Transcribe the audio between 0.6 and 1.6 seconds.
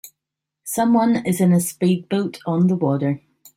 Someone is in a